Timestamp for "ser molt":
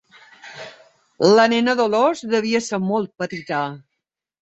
2.71-3.15